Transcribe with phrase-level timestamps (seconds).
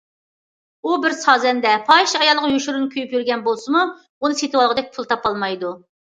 [0.83, 5.75] ئۇ بىر سازەندە پاھىشە ئايالغا يوشۇرۇن كۆيۈپ يۈرگەن بولسىمۇ، ئۇنى سېتىۋالغۇدەك پۇل تاپالمايدۇ.